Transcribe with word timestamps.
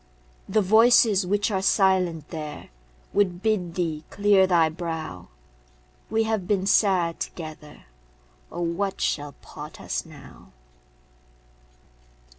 The 0.49 0.63
voices 0.63 1.27
which 1.27 1.51
are 1.51 1.61
silent 1.61 2.29
there 2.29 2.69
Would 3.13 3.43
bid 3.43 3.75
thee 3.75 4.03
clear 4.09 4.47
thy 4.47 4.67
brow; 4.67 5.27
We 6.09 6.23
have 6.23 6.47
been 6.47 6.65
sad 6.65 7.19
together. 7.19 7.83
Oh, 8.51 8.61
what 8.61 8.99
shall 8.99 9.33
part 9.43 9.79
us 9.79 10.03
now? 10.03 10.53